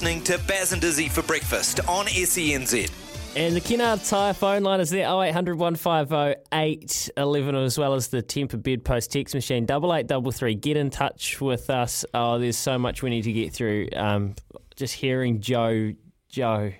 [0.00, 2.90] Listening to Baz and Dizzy for breakfast on E SENZ.
[3.36, 8.22] And the Kennard Tyre phone line is there 0800 150 811 as well as the
[8.22, 10.54] Temper Bedpost text machine 8833.
[10.54, 12.06] Get in touch with us.
[12.14, 13.88] Oh, there's so much we need to get through.
[13.94, 14.36] Um,
[14.74, 15.92] just hearing Joe,
[16.30, 16.72] Joe,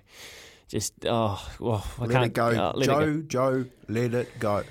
[0.68, 2.46] just, oh, well, I Let can't it go.
[2.46, 3.20] uh, let it Joe, go.
[3.20, 4.62] Joe, let it go.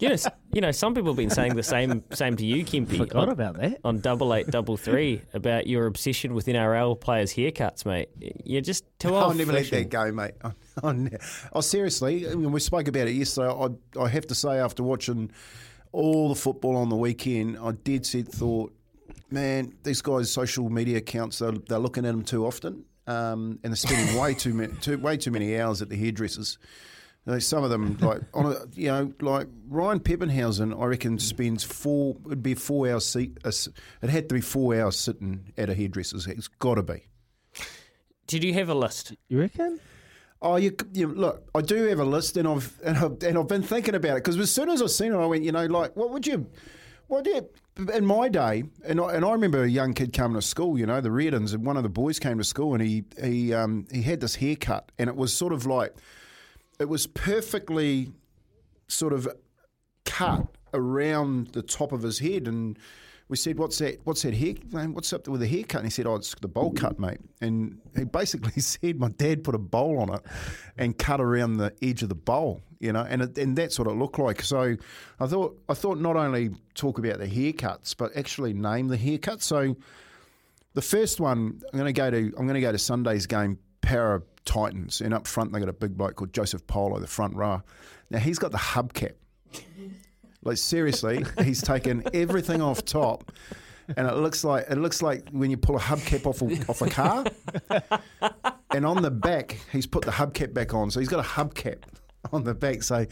[0.00, 0.16] You know,
[0.52, 2.96] you know, some people have been saying the same same to you, Kempy.
[2.96, 3.80] Forgot on, about that.
[3.84, 8.08] on double eight double three about your obsession with NRL players' haircuts, mate.
[8.44, 9.18] You're just too old.
[9.18, 9.36] I'll old.
[9.36, 10.32] never let that go, mate.
[10.82, 11.18] Oh, ne-
[11.52, 13.48] oh, seriously, I mean, we spoke about it yesterday.
[13.50, 15.30] I, I have to say, after watching
[15.92, 18.72] all the football on the weekend, I did sit thought,
[19.30, 23.72] man, these guys' social media accounts, they're, they're looking at them too often, um, and
[23.72, 26.56] they're spending way too many, too, way too many hours at the hairdressers.
[27.26, 31.18] You know, Some of them, like on a, you know, like Ryan Papenhuyzen, I reckon
[31.18, 32.16] spends four.
[32.26, 33.38] It'd be four hours seat.
[33.44, 36.26] It had to be four hours sitting at a hairdresser's.
[36.26, 37.06] It's got to be.
[38.26, 39.14] Did you have a list?
[39.28, 39.80] You reckon?
[40.42, 41.48] Oh, you, you look.
[41.54, 44.24] I do have a list, and I've and I've, and I've been thinking about it
[44.24, 46.46] because as soon as I seen it, I went, you know, like, what would you,
[47.08, 47.50] what do you,
[47.92, 50.86] in my day, and I, and I remember a young kid coming to school, you
[50.86, 53.86] know, the Reardons, and one of the boys came to school, and he he um
[53.92, 55.94] he had this haircut, and it was sort of like,
[56.80, 58.10] it was perfectly,
[58.88, 59.28] sort of,
[60.04, 62.78] cut around the top of his head, and.
[63.28, 64.00] We said, "What's that?
[64.02, 64.54] What's that hair?
[64.88, 67.80] What's up with the haircut?" And he said, "Oh, it's the bowl cut, mate." And
[67.96, 70.20] he basically said, "My dad put a bowl on it
[70.76, 73.86] and cut around the edge of the bowl, you know, and it, and that's what
[73.86, 74.74] it looked like." So
[75.20, 79.42] I thought I thought not only talk about the haircuts, but actually name the haircut.
[79.42, 79.76] So
[80.74, 83.60] the first one, I'm going to go to I'm going to go to Sunday's game,
[83.80, 87.34] Parra Titans, and up front they got a big bloke called Joseph Paulo, the front
[87.36, 87.62] row.
[88.10, 89.14] Now he's got the hubcap.
[90.42, 93.30] Like seriously, he's taken everything off top,
[93.96, 96.82] and it looks like it looks like when you pull a hubcap off a, off
[96.82, 97.24] a car.
[98.70, 101.82] and on the back, he's put the hubcap back on, so he's got a hubcap
[102.32, 102.82] on the back.
[102.82, 103.06] So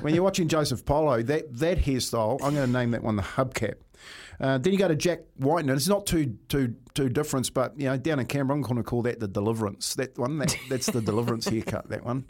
[0.00, 3.22] when you're watching Joseph Paulo, that that hairstyle, I'm going to name that one the
[3.22, 3.74] hubcap.
[4.40, 7.78] Uh, then you go to Jack Wighton, and it's not too too too different, but
[7.78, 9.94] you know down in Canberra, I'm going to call that the Deliverance.
[9.94, 11.88] That one, that, that's the Deliverance haircut.
[11.88, 12.28] That one.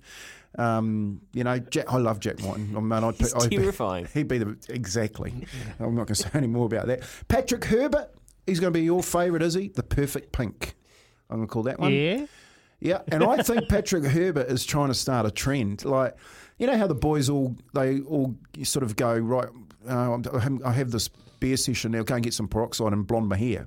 [0.59, 2.77] Um, you know, Jack, I love Jack Wighton.
[2.77, 4.07] I mean, I'd, He's I'd be- terrifying.
[4.13, 5.33] He'd be the exactly.
[5.81, 7.03] I'm not going to say any more about that.
[7.29, 8.15] Patrick Herbert,
[8.47, 9.69] he's going to be your favourite, is he?
[9.69, 10.75] The perfect pink.
[11.31, 11.93] I'm going to call that one.
[11.93, 12.27] Yeah.
[12.81, 15.85] Yeah, and I think Patrick Herbert is trying to start a trend.
[15.85, 16.17] Like,
[16.59, 18.35] you know how the boys all they all
[18.65, 19.49] sort of go right.
[19.89, 20.19] Uh,
[20.65, 21.09] I have this
[21.43, 22.05] beer session now.
[22.05, 23.67] Go and get some peroxide and blonde my hair.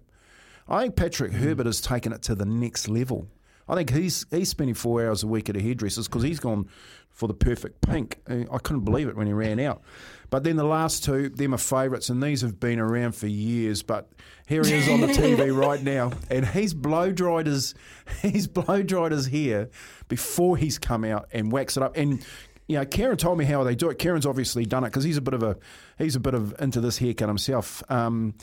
[0.68, 1.40] I think Patrick hmm.
[1.40, 3.28] Herbert has taken it to the next level.
[3.68, 6.70] I think he's he's spending four hours a week at a hairdresser's because he's gone
[7.10, 8.20] for the perfect pink.
[8.28, 9.82] I couldn't believe it when he ran out.
[10.30, 13.82] But then the last two, they're my favourites, and these have been around for years.
[13.82, 14.10] But
[14.48, 17.74] here he is on the TV right now, and he's blow dried his
[18.22, 19.70] he's blow dried his hair
[20.08, 21.98] before he's come out and waxed it up.
[21.98, 22.24] And
[22.68, 24.00] you know, Karen told me how they do it.
[24.00, 25.58] Karen's obviously done it because he's a bit of a
[25.98, 27.84] he's a bit of into this haircut himself.
[27.90, 28.34] Um,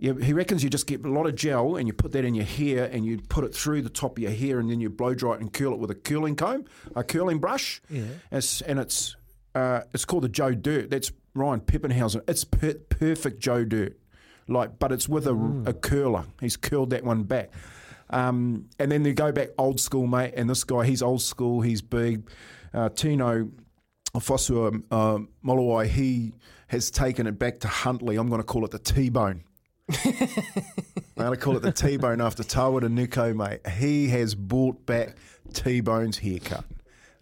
[0.00, 2.34] yeah, he reckons you just get a lot of gel and you put that in
[2.34, 4.88] your hair and you put it through the top of your hair and then you
[4.88, 7.82] blow dry it and curl it with a curling comb, a curling brush.
[7.90, 8.04] Yeah.
[8.30, 9.16] It's, and it's
[9.56, 10.90] uh, it's called the Joe Dirt.
[10.90, 12.22] That's Ryan Papenhuyzen.
[12.28, 13.98] It's per- perfect Joe Dirt,
[14.46, 16.26] like, but it's with a, a curler.
[16.40, 17.50] He's curled that one back.
[18.10, 20.34] Um, and then they go back old school, mate.
[20.36, 21.60] And this guy, he's old school.
[21.60, 22.28] He's big.
[22.72, 23.50] Uh, Tino
[24.14, 26.32] Fosua uh, Molawai, he
[26.68, 28.16] has taken it back to Huntly.
[28.16, 29.44] I'm going to call it the T-bone.
[30.04, 30.14] I'm
[31.16, 33.66] going to call it the T-bone after Tawera Nikau, mate.
[33.66, 35.16] He has brought back
[35.54, 36.64] T-bone's haircut,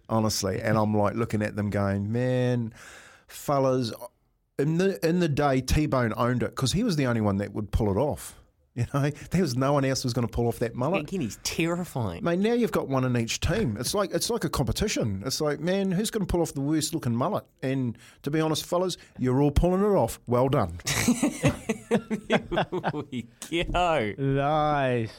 [0.09, 0.59] honestly.
[0.61, 2.73] And I'm like looking at them going, man,
[3.27, 3.93] fellas,
[4.59, 7.53] in the in the day, T-bone owned it because he was the only one that
[7.53, 8.35] would pull it off.
[8.77, 11.01] You know, there was no one else who was going to pull off that mullet.
[11.01, 12.23] Again, he's terrifying.
[12.23, 13.75] Mate, now you've got one in each team.
[13.79, 15.23] It's like it's like a competition.
[15.25, 17.43] It's like, man, who's going to pull off the worst looking mullet?
[17.63, 20.19] And to be honest, fellas, you're all pulling it off.
[20.27, 20.77] Well done.
[23.11, 24.13] we go.
[24.17, 25.11] Nice.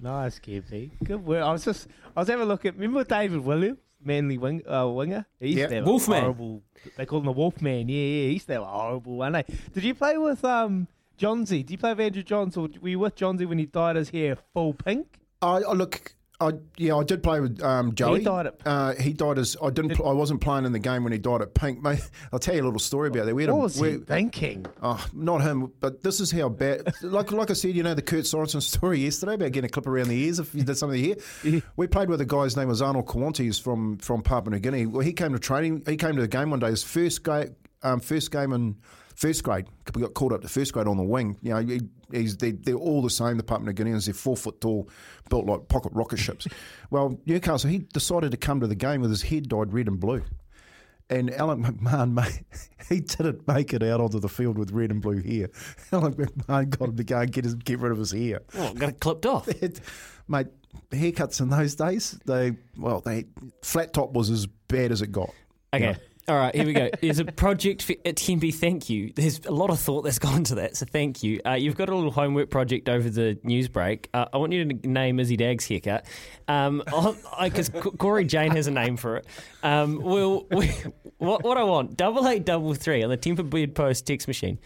[0.00, 0.90] Nice, Kempy.
[1.04, 1.42] Good work.
[1.44, 4.88] I was just, I was having a look at, remember David Williams, Manly wing, uh,
[4.88, 5.24] winger?
[5.40, 5.68] He used Yep.
[5.68, 6.20] to have a Wolfman.
[6.20, 6.62] horrible,
[6.96, 7.88] they call him the Wolfman.
[7.88, 9.36] Yeah, yeah, he used to have a horrible one.
[9.36, 9.42] Eh?
[9.72, 11.62] Did you play with um, Johnsy?
[11.62, 14.10] Did you play with Andrew Johns or were you with Johnsy when he dyed his
[14.10, 15.18] hair full pink?
[15.42, 16.14] I, I look.
[16.40, 18.24] I yeah, I did play with um, Joey.
[18.24, 19.94] dyed it- Uh, he died as I didn't.
[19.94, 21.80] Pl- I wasn't playing in the game when he died at pink.
[21.80, 22.00] Mate,
[22.32, 23.34] I'll tell you a little story about that.
[23.36, 24.66] We had What a, was we- he thinking?
[24.82, 26.92] Oh, not him, but this is how bad.
[27.02, 29.86] Like, like I said, you know the Kurt Sorensen story yesterday about getting a clip
[29.86, 31.62] around the ears if you did something here.
[31.76, 33.58] We played with a guy's name was Arnold Krewanty.
[33.62, 34.86] From from Papua New Guinea.
[34.86, 35.84] Well, he came to training.
[35.86, 36.70] He came to the game one day.
[36.70, 38.76] His first game, um, first game in
[39.14, 39.66] first grade.
[39.94, 41.36] We got called up to first grade on the wing.
[41.42, 41.80] You know, he,
[42.12, 43.36] he's they, they're all the same.
[43.36, 44.06] The Papua New Guineans.
[44.06, 44.88] They're four foot tall,
[45.30, 46.46] built like pocket rocket ships.
[46.90, 47.70] well, Newcastle.
[47.70, 50.22] He decided to come to the game with his head dyed red and blue.
[51.10, 52.42] And Allan McMahon, mate,
[52.88, 55.50] he didn't make it out onto the field with red and blue hair.
[55.92, 58.40] Allan McMahon got him to go and get, his, get rid of his hair.
[58.56, 59.46] Oh, got it clipped off.
[59.48, 59.80] It,
[60.28, 60.46] mate,
[60.90, 63.26] haircuts in those days, they, well, they
[63.62, 65.30] flat top was as bad as it got.
[65.74, 65.96] Okay.
[66.26, 66.88] All right, here we go.
[67.02, 68.54] There's a project for TMB.
[68.54, 69.12] Thank you.
[69.14, 71.38] There's a lot of thought that's gone into that, so thank you.
[71.44, 74.08] Uh, you've got a little homework project over the news break.
[74.14, 76.06] Uh, I want you to name Izzy Dagg's haircut,
[76.46, 77.68] because
[77.98, 79.26] Cory Jane has a name for it.
[79.62, 80.68] Um, we'll, we,
[81.18, 84.58] what, what I want double eight double three on the Temper Beard Post text machine.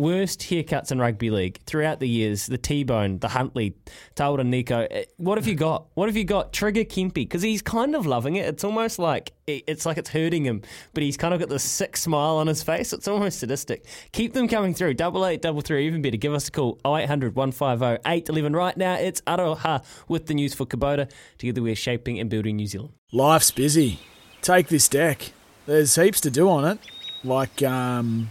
[0.00, 2.46] Worst haircuts in rugby league throughout the years.
[2.46, 3.74] The T-Bone, the Huntly,
[4.16, 4.86] Tawera Nikau.
[4.90, 5.88] Eh, What have you got?
[5.94, 6.54] What have you got?
[6.54, 8.46] Trigger Kempy because he's kind of loving it.
[8.48, 10.62] It's almost like it's like it's hurting him,
[10.94, 12.92] but he's kind of got this sick smile on his face.
[12.92, 13.84] It's almost sadistic.
[14.12, 14.94] Keep them coming through.
[14.94, 16.16] Double eight, double three, even better.
[16.16, 16.78] Give us a call.
[16.86, 18.54] 0800 150 811.
[18.56, 21.10] Right now, it's Aroha with the news for Kubota.
[21.36, 22.94] Together, we're shaping and building New Zealand.
[23.12, 24.00] Life's busy.
[24.40, 25.32] Take this deck.
[25.66, 26.78] There's heaps to do on it,
[27.22, 28.30] like um,